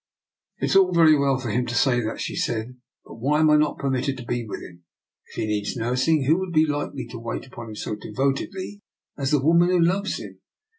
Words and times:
"It 0.59 0.65
is 0.65 0.75
all 0.75 0.91
very 0.91 1.15
well 1.15 1.37
for 1.37 1.51
him 1.51 1.67
to 1.67 1.75
say 1.75 2.01
that," 2.01 2.19
she 2.19 2.35
said," 2.35 2.75
but 3.05 3.17
why 3.17 3.39
am 3.39 3.51
I 3.51 3.55
not 3.55 3.77
permitted 3.77 4.17
to 4.17 4.25
be 4.25 4.43
with 4.43 4.59
him? 4.61 4.83
If 5.27 5.35
he 5.35 5.45
needs 5.45 5.75
nursing, 5.75 6.23
who 6.23 6.39
would 6.39 6.53
be 6.53 6.65
likely 6.65 7.05
to 7.11 7.19
wait 7.19 7.45
upon 7.45 7.67
him 7.69 7.75
so 7.75 7.93
devotedly 7.95 8.81
as 9.15 9.29
the 9.29 9.43
woman 9.45 9.69
who 9.69 9.79
loves 9.79 10.17
him? 10.17 10.39